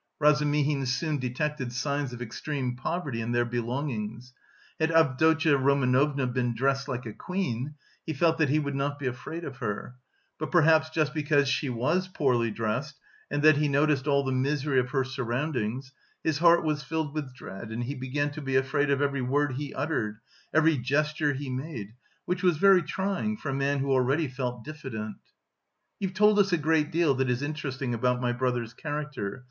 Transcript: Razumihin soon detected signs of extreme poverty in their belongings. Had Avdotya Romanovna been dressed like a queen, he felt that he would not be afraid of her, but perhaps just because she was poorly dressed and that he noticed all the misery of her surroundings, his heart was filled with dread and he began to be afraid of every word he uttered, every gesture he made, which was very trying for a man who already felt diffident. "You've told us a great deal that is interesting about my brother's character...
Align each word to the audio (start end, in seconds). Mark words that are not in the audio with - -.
Razumihin 0.19 0.87
soon 0.87 1.19
detected 1.19 1.71
signs 1.71 2.11
of 2.11 2.23
extreme 2.23 2.75
poverty 2.75 3.21
in 3.21 3.33
their 3.33 3.45
belongings. 3.45 4.33
Had 4.79 4.89
Avdotya 4.89 5.57
Romanovna 5.59 6.25
been 6.25 6.55
dressed 6.55 6.87
like 6.87 7.05
a 7.05 7.13
queen, 7.13 7.75
he 8.03 8.11
felt 8.13 8.39
that 8.39 8.49
he 8.49 8.57
would 8.57 8.73
not 8.73 8.97
be 8.97 9.05
afraid 9.05 9.43
of 9.43 9.57
her, 9.57 9.93
but 10.39 10.49
perhaps 10.49 10.89
just 10.89 11.13
because 11.13 11.47
she 11.47 11.69
was 11.69 12.07
poorly 12.07 12.49
dressed 12.49 12.95
and 13.29 13.43
that 13.43 13.57
he 13.57 13.67
noticed 13.67 14.07
all 14.07 14.23
the 14.23 14.31
misery 14.31 14.79
of 14.79 14.89
her 14.89 15.03
surroundings, 15.03 15.93
his 16.23 16.39
heart 16.39 16.63
was 16.63 16.81
filled 16.81 17.13
with 17.13 17.35
dread 17.35 17.69
and 17.69 17.83
he 17.83 17.93
began 17.93 18.31
to 18.31 18.41
be 18.41 18.55
afraid 18.55 18.89
of 18.89 19.03
every 19.03 19.21
word 19.21 19.51
he 19.51 19.71
uttered, 19.71 20.17
every 20.51 20.79
gesture 20.79 21.33
he 21.33 21.47
made, 21.47 21.93
which 22.25 22.41
was 22.41 22.57
very 22.57 22.81
trying 22.81 23.37
for 23.37 23.49
a 23.49 23.53
man 23.53 23.77
who 23.77 23.91
already 23.91 24.27
felt 24.27 24.63
diffident. 24.63 25.17
"You've 25.99 26.15
told 26.15 26.39
us 26.39 26.51
a 26.51 26.57
great 26.57 26.89
deal 26.91 27.13
that 27.13 27.29
is 27.29 27.43
interesting 27.43 27.93
about 27.93 28.19
my 28.19 28.31
brother's 28.31 28.73
character... 28.73 29.39